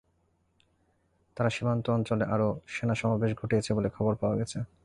[1.37, 4.57] তারা সীমান্ত অঞ্চলে আরও সেনা সমাবেশ ঘটিয়েছে বলে খবর পাওয়া গেছে।